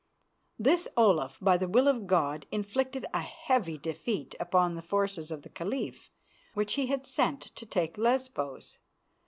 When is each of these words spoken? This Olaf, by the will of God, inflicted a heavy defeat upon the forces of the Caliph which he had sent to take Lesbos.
This 0.57 0.87
Olaf, 0.97 1.37
by 1.39 1.57
the 1.57 1.67
will 1.67 1.87
of 1.87 2.07
God, 2.07 2.47
inflicted 2.51 3.05
a 3.13 3.21
heavy 3.21 3.77
defeat 3.77 4.33
upon 4.39 4.73
the 4.73 4.81
forces 4.81 5.29
of 5.29 5.43
the 5.43 5.49
Caliph 5.49 6.09
which 6.55 6.73
he 6.73 6.87
had 6.87 7.05
sent 7.05 7.39
to 7.53 7.67
take 7.67 7.99
Lesbos. 7.99 8.79